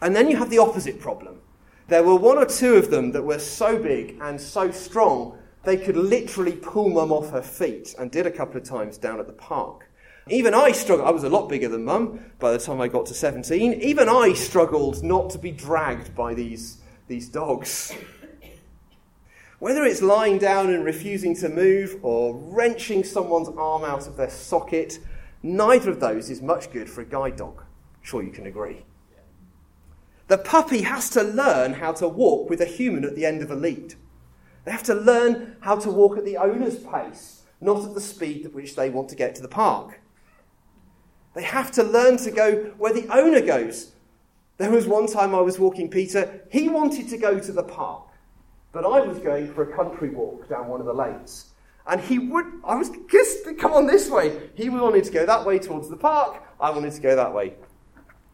And 0.00 0.14
then 0.14 0.30
you 0.30 0.36
have 0.36 0.50
the 0.50 0.58
opposite 0.58 1.00
problem. 1.00 1.40
There 1.88 2.04
were 2.04 2.14
one 2.14 2.38
or 2.38 2.46
two 2.46 2.76
of 2.76 2.92
them 2.92 3.10
that 3.10 3.24
were 3.24 3.40
so 3.40 3.76
big 3.76 4.16
and 4.20 4.40
so 4.40 4.70
strong, 4.70 5.36
they 5.64 5.76
could 5.76 5.96
literally 5.96 6.52
pull 6.52 6.90
mum 6.90 7.10
off 7.10 7.30
her 7.30 7.42
feet, 7.42 7.96
and 7.98 8.08
did 8.12 8.24
a 8.24 8.30
couple 8.30 8.56
of 8.56 8.62
times 8.62 8.98
down 8.98 9.18
at 9.18 9.26
the 9.26 9.32
park. 9.32 9.90
Even 10.28 10.54
I 10.54 10.70
struggled. 10.70 11.08
I 11.08 11.10
was 11.10 11.24
a 11.24 11.28
lot 11.28 11.48
bigger 11.48 11.68
than 11.68 11.84
mum 11.84 12.20
by 12.38 12.52
the 12.52 12.58
time 12.60 12.80
I 12.80 12.86
got 12.86 13.06
to 13.06 13.14
17. 13.14 13.72
Even 13.82 14.08
I 14.08 14.32
struggled 14.34 15.02
not 15.02 15.30
to 15.30 15.38
be 15.38 15.50
dragged 15.50 16.14
by 16.14 16.34
these, 16.34 16.78
these 17.08 17.28
dogs. 17.28 17.94
Whether 19.58 19.84
it's 19.84 20.02
lying 20.02 20.38
down 20.38 20.72
and 20.72 20.84
refusing 20.84 21.34
to 21.36 21.48
move 21.48 21.98
or 22.02 22.34
wrenching 22.34 23.04
someone's 23.04 23.48
arm 23.56 23.84
out 23.84 24.06
of 24.06 24.16
their 24.16 24.28
socket, 24.28 24.98
neither 25.42 25.90
of 25.90 26.00
those 26.00 26.28
is 26.28 26.42
much 26.42 26.70
good 26.70 26.90
for 26.90 27.00
a 27.00 27.06
guide 27.06 27.36
dog. 27.36 27.62
Sure, 28.02 28.22
you 28.22 28.30
can 28.30 28.46
agree. 28.46 28.84
The 30.28 30.38
puppy 30.38 30.82
has 30.82 31.08
to 31.10 31.22
learn 31.22 31.74
how 31.74 31.92
to 31.92 32.08
walk 32.08 32.50
with 32.50 32.60
a 32.60 32.66
human 32.66 33.04
at 33.04 33.14
the 33.14 33.24
end 33.24 33.42
of 33.42 33.50
a 33.50 33.54
lead. 33.54 33.94
They 34.64 34.72
have 34.72 34.82
to 34.84 34.94
learn 34.94 35.56
how 35.60 35.76
to 35.76 35.90
walk 35.90 36.18
at 36.18 36.24
the 36.24 36.36
owner's 36.36 36.78
pace, 36.78 37.42
not 37.60 37.84
at 37.84 37.94
the 37.94 38.00
speed 38.00 38.44
at 38.44 38.52
which 38.52 38.74
they 38.74 38.90
want 38.90 39.08
to 39.10 39.16
get 39.16 39.34
to 39.36 39.42
the 39.42 39.48
park. 39.48 40.00
They 41.34 41.44
have 41.44 41.70
to 41.72 41.82
learn 41.82 42.16
to 42.18 42.30
go 42.30 42.72
where 42.76 42.92
the 42.92 43.06
owner 43.08 43.40
goes. 43.40 43.92
There 44.58 44.70
was 44.70 44.86
one 44.86 45.06
time 45.06 45.34
I 45.34 45.40
was 45.40 45.58
walking 45.58 45.90
Peter, 45.90 46.42
he 46.50 46.68
wanted 46.68 47.08
to 47.10 47.18
go 47.18 47.38
to 47.38 47.52
the 47.52 47.62
park, 47.62 48.08
but 48.72 48.84
I 48.84 49.00
was 49.00 49.18
going 49.18 49.52
for 49.52 49.70
a 49.70 49.76
country 49.76 50.10
walk 50.10 50.48
down 50.48 50.68
one 50.68 50.80
of 50.80 50.86
the 50.86 50.94
lanes. 50.94 51.52
And 51.86 52.00
he 52.00 52.18
would, 52.18 52.46
I 52.64 52.74
was, 52.74 52.90
just 53.08 53.46
come 53.58 53.72
on 53.72 53.86
this 53.86 54.10
way. 54.10 54.50
He 54.54 54.68
wanted 54.68 55.04
to 55.04 55.12
go 55.12 55.24
that 55.24 55.46
way 55.46 55.58
towards 55.58 55.88
the 55.88 55.96
park. 55.96 56.42
I 56.60 56.70
wanted 56.70 56.92
to 56.92 57.00
go 57.00 57.14
that 57.14 57.32
way. 57.32 57.54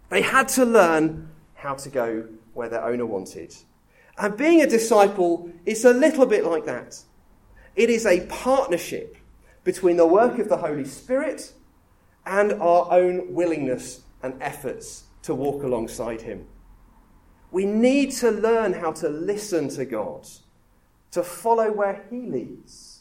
They 0.08 0.22
had 0.22 0.48
to 0.48 0.64
learn 0.64 1.28
how 1.54 1.74
to 1.74 1.88
go 1.90 2.28
where 2.54 2.68
their 2.68 2.84
owner 2.84 3.04
wanted. 3.04 3.54
And 4.16 4.36
being 4.36 4.62
a 4.62 4.66
disciple 4.66 5.50
is 5.66 5.84
a 5.84 5.92
little 5.92 6.26
bit 6.26 6.44
like 6.44 6.64
that. 6.64 6.98
It 7.76 7.90
is 7.90 8.06
a 8.06 8.26
partnership 8.26 9.16
between 9.64 9.96
the 9.96 10.06
work 10.06 10.38
of 10.38 10.48
the 10.48 10.56
Holy 10.56 10.84
Spirit 10.84 11.52
and 12.24 12.52
our 12.54 12.90
own 12.90 13.34
willingness 13.34 14.02
and 14.22 14.40
efforts 14.40 15.04
to 15.22 15.34
walk 15.34 15.62
alongside 15.62 16.22
Him. 16.22 16.46
We 17.50 17.64
need 17.64 18.12
to 18.12 18.30
learn 18.30 18.72
how 18.72 18.92
to 18.92 19.08
listen 19.08 19.68
to 19.70 19.84
God, 19.84 20.26
to 21.10 21.22
follow 21.22 21.70
where 21.72 22.04
He 22.10 22.20
leads 22.22 22.92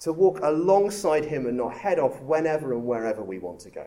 to 0.00 0.12
walk 0.12 0.40
alongside 0.42 1.26
him 1.26 1.46
and 1.46 1.56
not 1.56 1.76
head 1.76 1.98
off 1.98 2.20
whenever 2.22 2.72
and 2.72 2.84
wherever 2.84 3.22
we 3.22 3.38
want 3.38 3.60
to 3.60 3.70
go. 3.70 3.86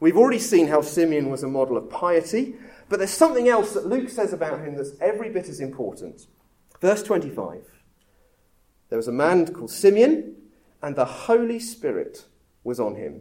We've 0.00 0.16
already 0.16 0.38
seen 0.38 0.66
how 0.66 0.80
Simeon 0.80 1.30
was 1.30 1.42
a 1.42 1.48
model 1.48 1.76
of 1.76 1.88
piety, 1.88 2.56
but 2.88 2.98
there's 2.98 3.10
something 3.10 3.48
else 3.48 3.74
that 3.74 3.86
Luke 3.86 4.08
says 4.08 4.32
about 4.32 4.60
him 4.60 4.74
that's 4.74 4.98
every 5.00 5.30
bit 5.30 5.48
as 5.48 5.60
important. 5.60 6.26
Verse 6.80 7.02
25 7.02 7.64
There 8.88 8.96
was 8.96 9.06
a 9.06 9.12
man 9.12 9.46
called 9.52 9.70
Simeon, 9.70 10.34
and 10.82 10.96
the 10.96 11.04
Holy 11.04 11.60
Spirit 11.60 12.24
was 12.64 12.80
on 12.80 12.96
him. 12.96 13.20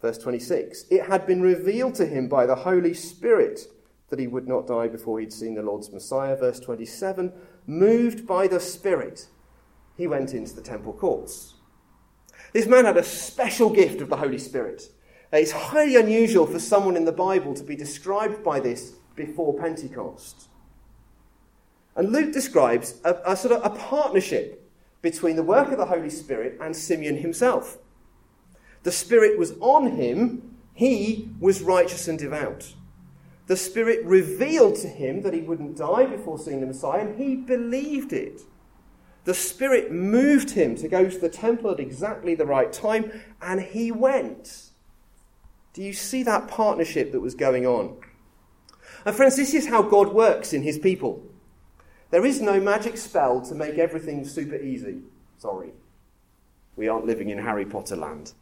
Verse 0.00 0.18
26 0.18 0.84
It 0.90 1.06
had 1.06 1.26
been 1.26 1.40
revealed 1.40 1.94
to 1.96 2.06
him 2.06 2.28
by 2.28 2.46
the 2.46 2.54
Holy 2.54 2.94
Spirit 2.94 3.68
that 4.08 4.18
he 4.18 4.26
would 4.26 4.46
not 4.46 4.66
die 4.66 4.88
before 4.88 5.18
he'd 5.18 5.32
seen 5.32 5.54
the 5.54 5.62
Lord's 5.62 5.92
Messiah. 5.92 6.36
Verse 6.36 6.60
27 6.60 7.32
Moved 7.66 8.26
by 8.26 8.46
the 8.46 8.60
Spirit 8.60 9.26
he 9.96 10.06
went 10.06 10.34
into 10.34 10.54
the 10.54 10.62
temple 10.62 10.92
courts. 10.92 11.54
This 12.52 12.66
man 12.66 12.84
had 12.84 12.96
a 12.96 13.02
special 13.02 13.70
gift 13.70 14.00
of 14.00 14.08
the 14.08 14.16
Holy 14.16 14.38
Spirit. 14.38 14.90
It's 15.32 15.50
highly 15.50 15.96
unusual 15.96 16.46
for 16.46 16.60
someone 16.60 16.96
in 16.96 17.04
the 17.04 17.12
Bible 17.12 17.54
to 17.54 17.64
be 17.64 17.76
described 17.76 18.44
by 18.44 18.60
this 18.60 18.92
before 19.16 19.58
Pentecost. 19.58 20.48
And 21.96 22.12
Luke 22.12 22.32
describes 22.32 23.00
a, 23.04 23.16
a, 23.26 23.36
sort 23.36 23.54
of 23.54 23.64
a 23.64 23.74
partnership 23.76 24.70
between 25.02 25.36
the 25.36 25.42
work 25.42 25.72
of 25.72 25.78
the 25.78 25.86
Holy 25.86 26.10
Spirit 26.10 26.58
and 26.60 26.76
Simeon 26.76 27.16
himself. 27.16 27.78
The 28.86 28.92
Spirit 28.92 29.36
was 29.36 29.52
on 29.58 29.96
him, 29.96 30.58
he 30.72 31.28
was 31.40 31.60
righteous 31.60 32.06
and 32.06 32.16
devout. 32.16 32.74
The 33.48 33.56
Spirit 33.56 34.04
revealed 34.04 34.76
to 34.76 34.86
him 34.86 35.22
that 35.22 35.34
he 35.34 35.40
wouldn't 35.40 35.76
die 35.76 36.06
before 36.06 36.38
seeing 36.38 36.60
the 36.60 36.68
Messiah, 36.68 37.00
and 37.00 37.18
he 37.20 37.34
believed 37.34 38.12
it. 38.12 38.42
The 39.24 39.34
Spirit 39.34 39.90
moved 39.90 40.50
him 40.50 40.76
to 40.76 40.86
go 40.86 41.10
to 41.10 41.18
the 41.18 41.28
temple 41.28 41.72
at 41.72 41.80
exactly 41.80 42.36
the 42.36 42.46
right 42.46 42.72
time, 42.72 43.10
and 43.42 43.60
he 43.60 43.90
went. 43.90 44.70
Do 45.72 45.82
you 45.82 45.92
see 45.92 46.22
that 46.22 46.46
partnership 46.46 47.10
that 47.10 47.18
was 47.18 47.34
going 47.34 47.66
on? 47.66 47.96
And, 49.04 49.16
friends, 49.16 49.34
this 49.34 49.52
is 49.52 49.66
how 49.66 49.82
God 49.82 50.14
works 50.14 50.52
in 50.52 50.62
his 50.62 50.78
people. 50.78 51.24
There 52.10 52.24
is 52.24 52.40
no 52.40 52.60
magic 52.60 52.98
spell 52.98 53.40
to 53.46 53.54
make 53.56 53.78
everything 53.78 54.24
super 54.24 54.54
easy. 54.54 55.00
Sorry. 55.38 55.72
We 56.76 56.86
aren't 56.86 57.06
living 57.06 57.30
in 57.30 57.38
Harry 57.38 57.64
Potter 57.64 57.96
land. 57.96 58.32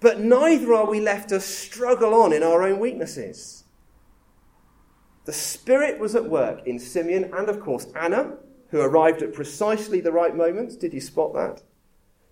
But 0.00 0.20
neither 0.20 0.74
are 0.74 0.90
we 0.90 1.00
left 1.00 1.30
to 1.30 1.40
struggle 1.40 2.14
on 2.14 2.32
in 2.32 2.42
our 2.42 2.62
own 2.62 2.78
weaknesses. 2.78 3.64
The 5.24 5.32
Spirit 5.32 5.98
was 5.98 6.14
at 6.14 6.26
work 6.26 6.66
in 6.66 6.78
Simeon 6.78 7.32
and, 7.32 7.48
of 7.48 7.60
course, 7.60 7.86
Anna 7.96 8.36
who 8.74 8.80
arrived 8.80 9.22
at 9.22 9.32
precisely 9.32 10.00
the 10.00 10.10
right 10.10 10.34
moment. 10.34 10.80
Did 10.80 10.92
you 10.92 11.00
spot 11.00 11.32
that? 11.34 11.62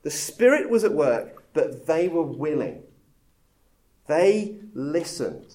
The 0.02 0.10
Spirit 0.10 0.68
was 0.68 0.82
at 0.82 0.92
work, 0.92 1.44
but 1.52 1.86
they 1.86 2.08
were 2.08 2.24
willing. 2.24 2.82
They 4.08 4.56
listened. 4.74 5.54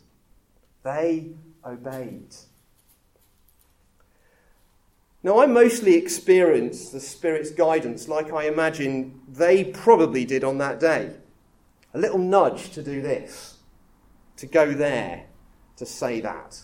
They 0.84 1.32
obeyed. 1.66 2.34
Now, 5.22 5.42
I 5.42 5.46
mostly 5.46 5.96
experience 5.96 6.90
the 6.90 7.02
Spirit's 7.02 7.52
guidance 7.52 8.08
like 8.08 8.32
I 8.32 8.46
imagine 8.46 9.20
they 9.28 9.66
probably 9.66 10.24
did 10.24 10.46
on 10.46 10.58
that 10.60 10.80
day. 10.80 11.16
A 11.98 12.00
little 12.00 12.20
nudge 12.20 12.70
to 12.74 12.84
do 12.84 13.02
this, 13.02 13.58
to 14.36 14.46
go 14.46 14.72
there, 14.72 15.26
to 15.78 15.84
say 15.84 16.22
that. 16.22 16.62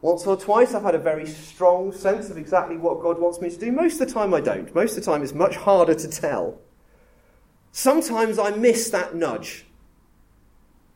Once 0.00 0.24
or 0.28 0.36
twice, 0.36 0.74
I've 0.74 0.84
had 0.84 0.94
a 0.94 0.98
very 1.00 1.26
strong 1.26 1.90
sense 1.90 2.30
of 2.30 2.38
exactly 2.38 2.76
what 2.76 3.02
God 3.02 3.18
wants 3.18 3.40
me 3.40 3.50
to 3.50 3.58
do. 3.58 3.72
Most 3.72 4.00
of 4.00 4.06
the 4.06 4.14
time, 4.14 4.32
I 4.32 4.40
don't. 4.40 4.72
Most 4.72 4.96
of 4.96 5.04
the 5.04 5.10
time, 5.10 5.24
it's 5.24 5.34
much 5.34 5.56
harder 5.56 5.96
to 5.96 6.08
tell. 6.08 6.60
Sometimes 7.72 8.38
I 8.38 8.50
miss 8.50 8.90
that 8.90 9.16
nudge. 9.16 9.66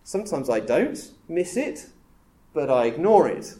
Sometimes 0.04 0.48
I 0.48 0.60
don't 0.60 1.10
miss 1.26 1.56
it, 1.56 1.88
but 2.54 2.70
I 2.70 2.84
ignore 2.84 3.26
it. 3.26 3.56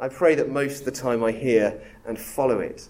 I 0.00 0.08
pray 0.08 0.34
that 0.34 0.50
most 0.50 0.80
of 0.80 0.86
the 0.86 0.90
time 0.90 1.22
I 1.22 1.30
hear 1.30 1.80
and 2.04 2.18
follow 2.18 2.58
it. 2.58 2.88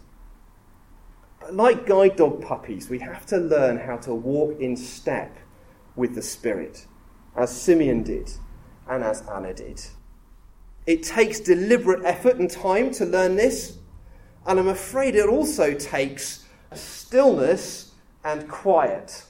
But 1.39 1.53
like 1.53 1.85
guide 1.85 2.17
dog 2.17 2.41
puppies, 2.41 2.89
we 2.89 3.01
have 3.01 3.27
to 3.27 3.37
learn 3.37 3.77
how 3.77 3.99
to 3.99 4.15
walk 4.15 4.59
in 4.59 4.75
step 4.75 5.37
with 5.97 6.15
the 6.15 6.23
Spirit, 6.23 6.87
as 7.37 7.55
Simeon 7.55 8.03
did 8.03 8.31
and 8.89 9.03
as 9.03 9.23
Anna 9.29 9.55
did. 9.55 9.81
It 10.87 11.03
takes 11.03 11.41
deliberate 11.41 12.05
effort 12.05 12.37
and 12.37 12.51
time 12.51 12.91
to 12.93 13.07
learn 13.07 13.37
this, 13.37 13.79
and 14.47 14.59
I'm 14.59 14.69
afraid 14.69 15.15
it 15.15 15.29
also 15.29 15.75
takes 15.75 16.45
stillness 16.75 17.93
and 18.25 18.49
quiet. 18.49 19.25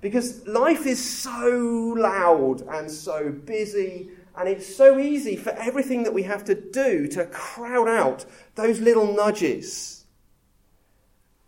Because 0.00 0.46
life 0.46 0.86
is 0.86 1.02
so 1.02 1.94
loud 1.96 2.62
and 2.62 2.90
so 2.90 3.30
busy, 3.30 4.10
and 4.36 4.48
it's 4.48 4.74
so 4.74 4.98
easy 4.98 5.36
for 5.36 5.50
everything 5.50 6.02
that 6.04 6.14
we 6.14 6.22
have 6.24 6.44
to 6.44 6.54
do 6.54 7.06
to 7.08 7.26
crowd 7.26 7.88
out 7.88 8.24
those 8.54 8.80
little 8.80 9.14
nudges 9.14 10.04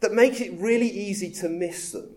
that 0.00 0.12
makes 0.12 0.40
it 0.40 0.52
really 0.58 0.88
easy 0.88 1.30
to 1.30 1.48
miss 1.48 1.92
them. 1.92 2.16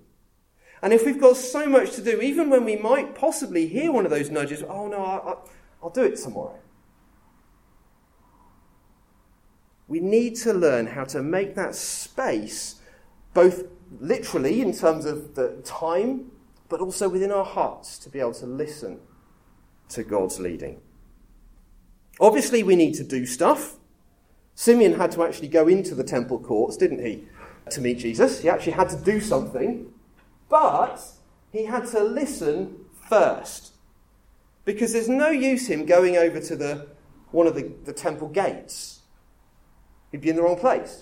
And 0.81 0.93
if 0.93 1.05
we've 1.05 1.19
got 1.19 1.35
so 1.35 1.67
much 1.67 1.91
to 1.95 2.01
do, 2.01 2.21
even 2.21 2.49
when 2.49 2.63
we 2.63 2.75
might 2.75 3.15
possibly 3.15 3.67
hear 3.67 3.91
one 3.91 4.05
of 4.05 4.11
those 4.11 4.29
nudges, 4.29 4.63
oh 4.63 4.87
no, 4.87 5.03
I, 5.03 5.83
will 5.83 5.89
do 5.89 6.03
it 6.03 6.17
tomorrow. 6.17 6.59
we 9.89 9.99
need 9.99 10.35
to 10.35 10.53
learn 10.53 10.85
how 10.85 11.03
to 11.03 11.21
make 11.21 11.55
that 11.55 11.75
space, 11.75 12.75
both 13.33 13.63
literally 13.99 14.61
in 14.61 14.71
terms 14.71 15.03
of 15.03 15.33
the 15.33 15.59
time, 15.65 16.31
but 16.69 16.79
also 16.79 17.09
within 17.09 17.31
our 17.31 17.43
hearts 17.43 17.97
to 17.97 18.09
be 18.09 18.19
able 18.19 18.35
to 18.35 18.45
listen 18.45 18.99
to 19.89 20.03
God's 20.03 20.39
leading. 20.39 20.79
Obviously, 22.19 22.61
we 22.61 22.75
need 22.75 22.93
to 22.93 23.03
do 23.03 23.25
stuff. 23.25 23.77
Simeon 24.53 24.93
had 24.93 25.11
to 25.11 25.23
actually 25.23 25.47
go 25.47 25.67
into 25.67 25.95
the 25.95 26.03
temple 26.03 26.37
courts, 26.37 26.77
didn't 26.77 27.03
he, 27.03 27.27
to 27.71 27.81
meet 27.81 27.97
Jesus? 27.97 28.41
He 28.41 28.49
actually 28.49 28.73
had 28.73 28.89
to 28.89 28.97
do 28.97 29.19
something, 29.19 29.91
but 30.49 31.01
he 31.51 31.65
had 31.65 31.87
to 31.87 32.03
listen 32.03 32.85
first. 33.07 33.73
Because 34.65 34.93
there's 34.93 35.09
no 35.09 35.29
use 35.29 35.67
him 35.67 35.85
going 35.85 36.17
over 36.17 36.39
to 36.41 36.55
the, 36.55 36.87
one 37.31 37.47
of 37.47 37.55
the, 37.55 37.71
the 37.85 37.93
temple 37.93 38.27
gates 38.27 38.99
He'd 40.11 40.21
be 40.21 40.29
in 40.29 40.35
the 40.35 40.41
wrong 40.41 40.57
place. 40.57 41.01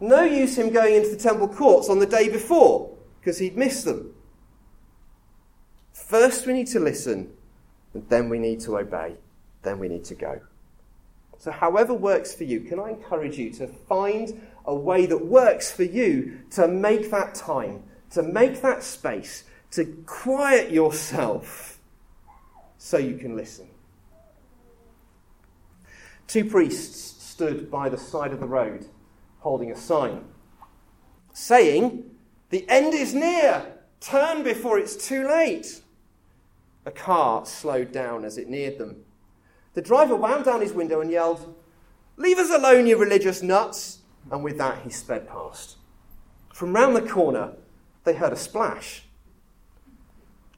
No 0.00 0.22
use 0.22 0.56
him 0.56 0.70
going 0.70 0.94
into 0.94 1.10
the 1.10 1.16
temple 1.16 1.48
courts 1.48 1.88
on 1.88 1.98
the 1.98 2.06
day 2.06 2.28
before, 2.28 2.96
because 3.20 3.38
he'd 3.38 3.56
miss 3.56 3.84
them. 3.84 4.14
First, 5.92 6.46
we 6.46 6.52
need 6.52 6.66
to 6.68 6.80
listen, 6.80 7.32
and 7.92 8.08
then 8.08 8.28
we 8.28 8.38
need 8.38 8.60
to 8.60 8.78
obey. 8.78 9.16
Then 9.62 9.78
we 9.78 9.88
need 9.88 10.04
to 10.04 10.14
go. 10.14 10.40
So, 11.38 11.50
however 11.50 11.94
works 11.94 12.34
for 12.34 12.44
you, 12.44 12.60
can 12.60 12.78
I 12.78 12.90
encourage 12.90 13.38
you 13.38 13.50
to 13.54 13.66
find 13.66 14.40
a 14.64 14.74
way 14.74 15.06
that 15.06 15.26
works 15.26 15.70
for 15.70 15.82
you 15.82 16.40
to 16.50 16.68
make 16.68 17.10
that 17.10 17.34
time, 17.34 17.82
to 18.14 18.22
make 18.22 18.62
that 18.62 18.82
space, 18.82 19.44
to 19.72 19.84
quiet 20.06 20.70
yourself 20.70 21.78
so 22.78 22.96
you 22.98 23.16
can 23.16 23.36
listen? 23.36 23.68
Two 26.26 26.44
priests 26.44 27.22
stood 27.22 27.70
by 27.70 27.88
the 27.88 27.98
side 27.98 28.32
of 28.32 28.40
the 28.40 28.46
road 28.46 28.86
holding 29.40 29.70
a 29.70 29.76
sign 29.76 30.24
saying, 31.34 32.10
The 32.50 32.68
end 32.70 32.94
is 32.94 33.12
near! 33.12 33.66
Turn 34.00 34.42
before 34.42 34.78
it's 34.78 34.96
too 34.96 35.28
late! 35.28 35.82
A 36.86 36.90
car 36.90 37.44
slowed 37.44 37.92
down 37.92 38.24
as 38.24 38.38
it 38.38 38.48
neared 38.48 38.78
them. 38.78 39.04
The 39.74 39.82
driver 39.82 40.14
wound 40.14 40.44
down 40.44 40.60
his 40.60 40.72
window 40.72 41.00
and 41.00 41.10
yelled, 41.10 41.54
Leave 42.16 42.38
us 42.38 42.50
alone, 42.50 42.86
you 42.86 42.96
religious 42.96 43.42
nuts! 43.42 43.98
and 44.30 44.42
with 44.42 44.56
that 44.58 44.82
he 44.82 44.90
sped 44.90 45.28
past. 45.28 45.76
From 46.52 46.72
round 46.72 46.96
the 46.96 47.02
corner, 47.02 47.52
they 48.04 48.14
heard 48.14 48.32
a 48.32 48.36
splash. 48.36 49.04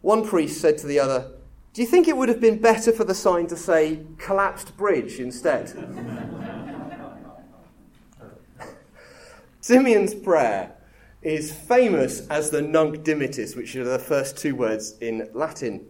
One 0.03 0.27
priest 0.27 0.61
said 0.61 0.79
to 0.79 0.87
the 0.87 1.01
other, 1.01 1.33
Do 1.73 1.81
you 1.81 1.89
think 1.89 2.07
it 2.07 2.17
would 2.17 2.29
have 2.29 2.41
been 2.41 2.61
better 2.61 2.93
for 2.93 3.05
the 3.05 3.15
sign 3.15 3.47
to 3.49 3.57
say 3.57 4.01
collapsed 4.19 4.77
bridge 4.77 5.19
instead? 5.19 5.73
Simeon's 9.61 10.15
prayer 10.15 10.77
is 11.23 11.51
famous 11.51 12.25
as 12.29 12.51
the 12.51 12.63
Nunc 12.63 12.99
Dimittis, 12.99 13.57
which 13.57 13.75
are 13.75 13.83
the 13.83 13.99
first 13.99 14.37
two 14.37 14.55
words 14.55 14.97
in 15.01 15.29
Latin. 15.35 15.85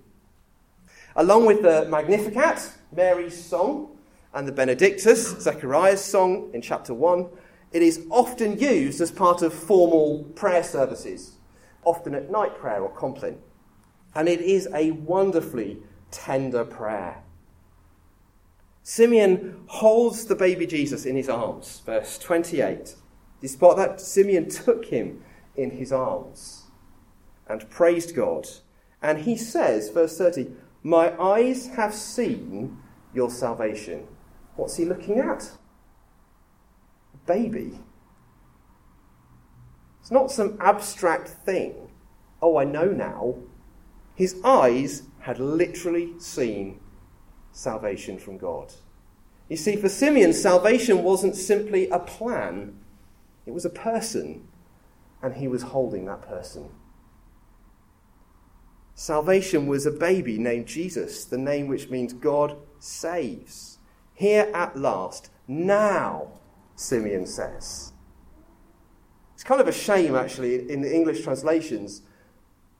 Along 1.14 1.44
with 1.44 1.62
the 1.62 1.86
Magnificat, 1.90 2.70
Mary's 2.94 3.44
song, 3.44 3.98
and 4.32 4.48
the 4.48 4.52
Benedictus, 4.52 5.38
Zechariah's 5.40 6.02
song 6.02 6.50
in 6.54 6.62
chapter 6.62 6.94
1, 6.94 7.26
it 7.72 7.82
is 7.82 8.06
often 8.10 8.58
used 8.58 9.00
as 9.00 9.10
part 9.10 9.42
of 9.42 9.52
formal 9.52 10.25
prayer 10.34 10.62
services, 10.62 11.36
often 11.87 12.14
at 12.14 12.31
night 12.31 12.59
prayer 12.59 12.83
or 12.83 12.90
compline. 12.90 13.38
And 14.14 14.28
it 14.28 14.43
is 14.43 14.69
a 14.75 14.90
wonderfully 14.90 15.78
tender 16.11 16.64
prayer. 16.64 17.23
Simeon 18.83 19.62
holds 19.66 20.26
the 20.26 20.37
baby 20.37 20.66
Jesus 20.66 21.07
in 21.07 21.16
his 21.16 21.28
arms, 21.28 21.83
verse 21.85 22.19
28. 22.19 22.95
Despite 23.40 23.76
that, 23.76 24.00
Simeon 24.00 24.49
took 24.49 24.87
him 24.87 25.23
in 25.57 25.71
his 25.71 25.93
arms 25.93 26.64
and 27.49 27.69
praised 27.71 28.14
God. 28.14 28.47
And 29.02 29.21
he 29.21 29.37
says, 29.37 29.90
verse 29.90 30.16
30, 30.16 30.52
My 30.83 31.21
eyes 31.21 31.69
have 31.69 31.95
seen 31.95 32.78
your 33.12 33.31
salvation. 33.31 34.07
What's 34.57 34.76
he 34.76 34.85
looking 34.85 35.19
at? 35.19 35.50
A 37.14 37.26
baby. 37.26 37.81
It's 40.06 40.12
not 40.12 40.30
some 40.30 40.56
abstract 40.60 41.26
thing. 41.26 41.90
Oh, 42.40 42.58
I 42.58 42.62
know 42.62 42.84
now. 42.84 43.38
His 44.14 44.36
eyes 44.44 45.02
had 45.18 45.40
literally 45.40 46.12
seen 46.20 46.78
salvation 47.50 48.16
from 48.16 48.38
God. 48.38 48.72
You 49.48 49.56
see, 49.56 49.75
for 49.75 49.88
Simeon, 49.88 50.32
salvation 50.32 51.02
wasn't 51.02 51.34
simply 51.34 51.88
a 51.88 51.98
plan, 51.98 52.78
it 53.46 53.50
was 53.50 53.64
a 53.64 53.68
person, 53.68 54.46
and 55.20 55.34
he 55.34 55.48
was 55.48 55.62
holding 55.62 56.04
that 56.04 56.22
person. 56.22 56.70
Salvation 58.94 59.66
was 59.66 59.86
a 59.86 59.90
baby 59.90 60.38
named 60.38 60.66
Jesus, 60.66 61.25
the 61.25 61.36
name 61.36 61.66
which 61.66 61.90
means 61.90 62.12
God 62.12 62.56
saves. 62.78 63.78
Here 64.14 64.52
at 64.54 64.76
last, 64.76 65.30
now, 65.48 66.28
Simeon 66.76 67.26
says. 67.26 67.92
It's 69.37 69.45
kind 69.45 69.61
of 69.61 69.69
a 69.69 69.73
shame, 69.73 70.14
actually, 70.14 70.71
in 70.71 70.81
the 70.81 70.90
English 70.90 71.23
translations. 71.23 72.00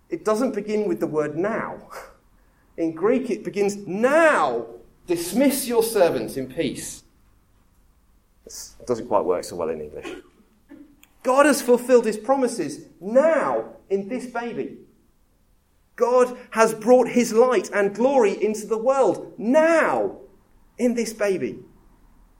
It 0.09 0.25
doesn't 0.25 0.55
begin 0.55 0.89
with 0.89 1.01
the 1.01 1.07
word 1.07 1.37
now. 1.37 1.91
In 2.79 2.93
Greek, 2.93 3.29
it 3.29 3.45
begins 3.45 3.77
now. 3.87 4.67
Dismiss 5.07 5.69
your 5.69 5.83
servants 5.83 6.37
in 6.37 6.47
peace. 6.47 7.03
It 8.45 8.87
doesn't 8.87 9.07
quite 9.07 9.25
work 9.25 9.45
so 9.45 9.57
well 9.57 9.71
in 9.71 9.81
English. 9.81 10.09
God 11.23 11.47
has 11.47 11.63
fulfilled 11.63 12.05
his 12.05 12.19
promises 12.19 12.87
now 13.01 13.77
in 13.89 14.09
this 14.09 14.27
baby. 14.27 14.79
God 15.95 16.37
has 16.51 16.75
brought 16.75 17.09
his 17.09 17.33
light 17.33 17.71
and 17.73 17.95
glory 17.95 18.43
into 18.45 18.67
the 18.67 18.77
world 18.77 19.33
now 19.39 20.19
in 20.77 20.95
this 20.95 21.13
baby 21.13 21.61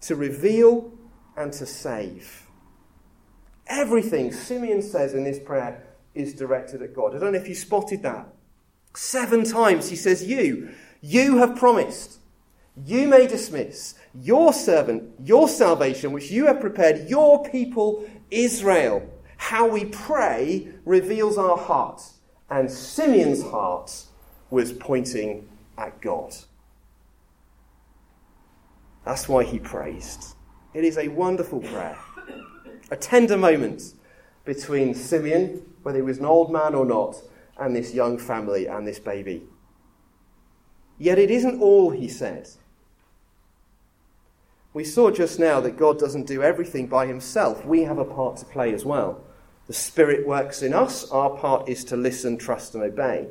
to 0.03 0.17
reveal 0.17 0.93
and 1.37 1.53
to 1.55 1.65
save. 1.65 2.46
Everything 3.67 4.33
Simeon 4.33 4.83
says 4.83 5.15
in 5.15 5.25
this 5.25 5.39
prayer 5.39 5.83
is 6.15 6.35
directed 6.35 6.83
at 6.83 6.95
God. 6.95 7.15
I 7.15 7.19
don't 7.19 7.33
know 7.33 7.39
if 7.39 7.49
you 7.49 7.55
spotted 7.55 8.03
that. 8.03 8.29
Seven 8.95 9.45
times 9.45 9.91
he 9.91 9.97
says, 9.97 10.25
You, 10.25 10.71
you 11.01 11.39
have 11.39 11.57
promised. 11.57 12.19
You 12.85 13.09
may 13.09 13.27
dismiss 13.27 13.95
your 14.15 14.53
servant, 14.53 15.15
your 15.25 15.49
salvation, 15.49 16.13
which 16.13 16.31
you 16.31 16.47
have 16.47 16.61
prepared, 16.61 17.09
your 17.09 17.43
people 17.45 18.09
Israel. 18.31 19.09
How 19.39 19.69
we 19.69 19.87
pray 19.87 20.69
reveals 20.85 21.39
our 21.39 21.57
heart. 21.57 22.03
And 22.51 22.71
Simeon's 22.71 23.43
heart 23.43 24.05
was 24.51 24.73
pointing 24.73 25.49
at 25.77 26.01
God. 26.01 26.35
That's 29.05 29.29
why 29.29 29.45
he 29.45 29.59
praised. 29.59 30.35
It 30.75 30.85
is 30.85 30.99
a 30.99 31.09
wonderful 31.09 31.61
prayer, 31.61 31.99
a 32.91 32.97
tender 32.97 33.37
moment 33.37 33.95
between 34.45 34.95
Simeon, 34.95 35.63
whether 35.83 35.99
he 35.99 36.03
was 36.03 36.19
an 36.19 36.25
old 36.25 36.53
man 36.53 36.75
or 36.75 36.85
not, 36.85 37.17
and 37.59 37.75
this 37.75 37.95
young 37.95 38.19
family 38.19 38.67
and 38.67 38.87
this 38.87 38.99
baby. 38.99 39.43
Yet 40.99 41.19
it 41.19 41.31
isn't 41.31 41.61
all 41.61 41.91
he 41.91 42.09
said. 42.09 42.49
We 44.73 44.85
saw 44.85 45.11
just 45.11 45.39
now 45.39 45.61
that 45.61 45.79
God 45.79 45.99
doesn't 45.99 46.27
do 46.27 46.43
everything 46.43 46.87
by 46.87 47.07
himself. 47.07 47.65
We 47.65 47.83
have 47.83 47.99
a 47.99 48.05
part 48.05 48.37
to 48.39 48.45
play 48.45 48.75
as 48.75 48.85
well. 48.85 49.25
The 49.67 49.73
Spirit 49.73 50.27
works 50.27 50.63
in 50.63 50.75
us. 50.75 51.11
Our 51.11 51.31
part 51.31 51.69
is 51.69 51.83
to 51.85 51.97
listen, 51.97 52.37
trust, 52.37 52.75
and 52.75 52.85
obey. 52.85 53.29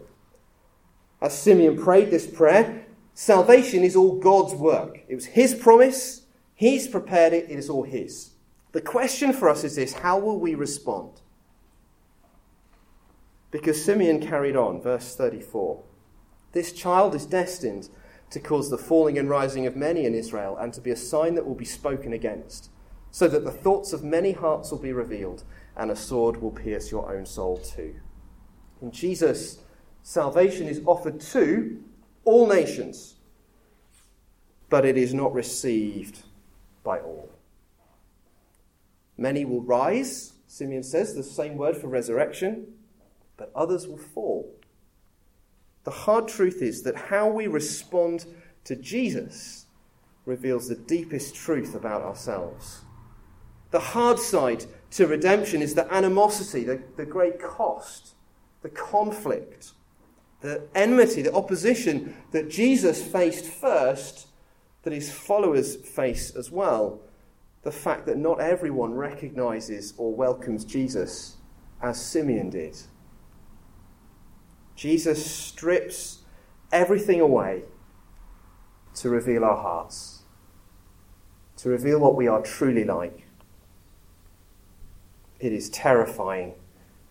As 1.22 1.38
Simeon 1.38 1.78
prayed 1.78 2.12
this 2.12 2.28
prayer, 2.28 2.86
salvation 3.14 3.84
is 3.84 3.96
all 3.96 4.20
God's 4.20 4.54
work. 4.54 5.04
It 5.08 5.16
was 5.16 5.28
his 5.28 5.54
promise. 5.56 6.24
He's 6.56 6.88
prepared 6.88 7.34
it. 7.34 7.50
It 7.50 7.58
is 7.58 7.70
all 7.70 7.84
his. 7.84 8.32
The 8.76 8.82
question 8.82 9.32
for 9.32 9.48
us 9.48 9.64
is 9.64 9.78
this 9.78 9.94
how 9.94 10.20
will 10.20 10.38
we 10.38 10.54
respond? 10.54 11.22
Because 13.50 13.82
Simeon 13.82 14.20
carried 14.20 14.58
on, 14.58 14.82
verse 14.82 15.16
34. 15.16 15.82
This 16.52 16.74
child 16.74 17.16
is 17.16 17.26
destined 17.26 17.88
to 18.32 18.40
cause 18.42 18.70
the 18.70 18.78
falling 18.78 19.18
and 19.18 19.30
rising 19.30 19.66
of 19.66 19.78
many 19.78 20.04
in 20.04 20.14
Israel, 20.14 20.58
and 20.58 20.74
to 20.74 20.82
be 20.82 20.92
a 20.92 20.98
sign 20.98 21.36
that 21.36 21.46
will 21.46 21.56
be 21.56 21.64
spoken 21.64 22.12
against, 22.12 22.70
so 23.12 23.30
that 23.30 23.46
the 23.46 23.52
thoughts 23.52 23.94
of 23.94 24.04
many 24.04 24.34
hearts 24.34 24.72
will 24.72 24.80
be 24.80 24.92
revealed, 24.92 25.46
and 25.78 25.90
a 25.90 25.96
sword 25.96 26.42
will 26.42 26.52
pierce 26.52 26.92
your 26.92 27.16
own 27.16 27.26
soul 27.26 27.58
too. 27.58 27.96
In 28.82 28.92
Jesus, 28.92 29.60
salvation 30.04 30.68
is 30.68 30.82
offered 30.86 31.22
to 31.22 31.82
all 32.26 32.46
nations, 32.46 33.16
but 34.68 34.84
it 34.84 34.98
is 34.98 35.14
not 35.14 35.34
received 35.34 36.24
by 36.84 37.00
all. 37.00 37.35
Many 39.18 39.46
will 39.46 39.62
rise, 39.62 40.34
Simeon 40.48 40.84
says, 40.84 41.16
the 41.16 41.24
same 41.24 41.58
word 41.58 41.78
for 41.78 41.88
resurrection, 41.88 42.68
but 43.38 43.52
others 43.56 43.88
will 43.88 43.98
fall. 43.98 44.52
The 45.84 45.92
hard 45.92 46.28
truth 46.28 46.62
is 46.62 46.84
that 46.84 46.96
how 46.96 47.30
we 47.30 47.48
respond 47.48 48.26
to 48.66 48.76
Jesus 48.76 49.68
reveals 50.26 50.68
the 50.68 50.76
deepest 50.76 51.36
truth 51.36 51.76
about 51.76 52.02
ourselves. 52.02 52.82
The 53.72 53.80
hard 53.80 54.20
side 54.20 54.66
to 54.92 55.08
redemption 55.08 55.62
is 55.62 55.76
the 55.76 55.92
animosity, 55.94 56.64
the, 56.64 56.82
the 56.98 57.06
great 57.06 57.42
cost, 57.42 58.16
the 58.62 58.70
conflict, 58.70 59.74
the 60.42 60.64
enmity, 60.74 61.22
the 61.22 61.34
opposition 61.34 62.16
that 62.32 62.50
Jesus 62.50 63.04
faced 63.04 63.46
first, 63.46 64.28
that 64.84 64.94
his 64.94 65.12
followers 65.12 65.76
face 65.76 66.36
as 66.36 66.52
well. 66.52 67.02
The 67.66 67.72
fact 67.72 68.06
that 68.06 68.18
not 68.18 68.40
everyone 68.40 68.94
recognizes 68.94 69.96
or 69.98 70.14
welcomes 70.14 70.66
Jesus 70.66 71.38
as 71.82 72.00
Simeon 72.00 72.52
did. 72.52 72.78
Jesus 74.76 75.26
strips 75.26 76.20
everything 76.72 77.20
away 77.20 77.64
to 78.94 79.10
reveal 79.10 79.44
our 79.44 79.58
hearts, 79.58 80.22
to 81.58 81.70
reveal 81.70 82.00
what 82.00 82.16
we 82.16 82.28
are 82.28 82.40
truly 82.44 82.84
like. 82.84 83.26
It 85.40 85.52
is 85.52 85.68
terrifying 85.72 86.54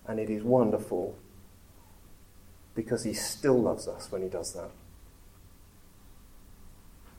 and 0.06 0.20
it 0.20 0.30
is 0.30 0.44
wonderful 0.44 1.18
because 2.76 3.02
he 3.02 3.12
still 3.12 3.60
loves 3.60 3.88
us 3.88 4.12
when 4.12 4.22
he 4.22 4.28
does 4.28 4.52
that. 4.52 4.70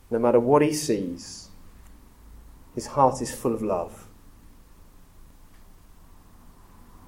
No 0.09 0.19
matter 0.19 0.39
what 0.39 0.61
he 0.61 0.71
sees, 0.71 1.49
his 2.75 2.87
heart 2.87 3.21
is 3.21 3.33
full 3.33 3.53
of 3.53 3.63
love. 3.63 4.07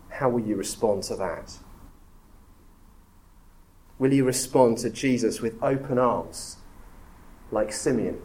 How 0.10 0.30
will 0.30 0.42
you 0.42 0.56
respond 0.56 1.04
to 1.04 1.16
that? 1.18 1.60
Will 4.00 4.14
you 4.14 4.24
respond 4.26 4.80
to 4.80 4.90
Jesus 4.90 5.42
with 5.42 5.62
open 5.62 6.00
arms, 6.00 6.58
like 7.52 7.72
Simeon? 7.72 8.20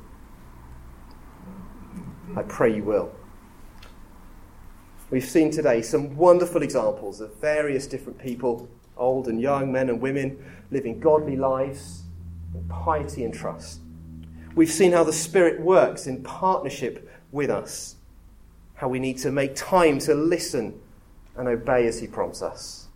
I 2.34 2.42
pray 2.42 2.74
you 2.74 2.84
will. 2.84 3.14
We've 5.10 5.22
seen 5.22 5.50
today 5.50 5.82
some 5.82 6.16
wonderful 6.16 6.62
examples 6.62 7.20
of 7.20 7.34
various 7.36 7.86
different 7.86 8.18
people, 8.18 8.70
old 8.96 9.28
and 9.28 9.38
young, 9.38 9.70
men 9.70 9.90
and 9.90 10.00
women, 10.00 10.42
living 10.70 11.00
godly 11.00 11.36
lives 11.36 12.04
in 12.54 12.66
piety 12.68 13.24
and 13.24 13.34
trust. 13.34 13.81
We've 14.54 14.70
seen 14.70 14.92
how 14.92 15.04
the 15.04 15.12
Spirit 15.12 15.60
works 15.60 16.06
in 16.06 16.22
partnership 16.22 17.10
with 17.30 17.48
us, 17.48 17.96
how 18.74 18.88
we 18.88 18.98
need 18.98 19.16
to 19.18 19.30
make 19.30 19.54
time 19.54 19.98
to 20.00 20.14
listen 20.14 20.78
and 21.36 21.48
obey 21.48 21.86
as 21.86 22.00
He 22.00 22.06
prompts 22.06 22.42
us. 22.42 22.88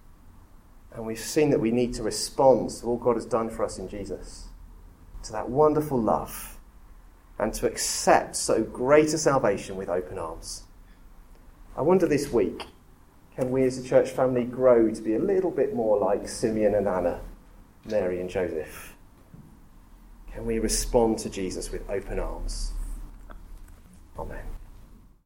And 0.95 1.07
we've 1.07 1.19
seen 1.19 1.51
that 1.51 1.61
we 1.61 1.71
need 1.71 1.95
to 1.95 2.03
respond 2.03 2.71
to 2.71 2.87
all 2.87 2.99
God 2.99 3.17
has 3.17 3.25
done 3.25 3.49
for 3.49 3.65
us 3.65 3.79
in 3.79 3.89
Jesus, 3.89 4.49
to 5.25 5.33
that 5.33 5.49
wonderful 5.49 6.01
love, 6.01 6.59
and 7.39 7.53
to 7.55 7.67
accept 7.67 8.37
so 8.37 8.63
great 8.63 9.13
a 9.15 9.19
salvation 9.19 9.77
with 9.77 9.89
open 9.89 10.19
arms. 10.19 10.65
I 11.77 11.83
wonder 11.83 12.07
this 12.07 12.33
week, 12.33 12.65
can 13.35 13.51
we 13.51 13.65
as 13.65 13.79
a 13.79 13.87
church 13.87 14.11
family 14.11 14.45
grow 14.45 14.91
to 14.91 15.03
be 15.03 15.15
a 15.15 15.19
little 15.19 15.51
bit 15.51 15.75
more 15.75 15.99
like 15.99 16.29
Simeon 16.29 16.75
and 16.75 16.89
Anna, 16.89 17.21
Mary 17.85 18.21
and 18.21 18.29
Joseph? 18.31 18.96
Can 20.37 20.45
we 20.45 20.59
respond 20.59 21.17
to 21.21 21.31
Jesus 21.31 21.73
with 21.73 21.89
open 21.89 22.19
arms? 22.19 22.73
Amen. 24.19 24.56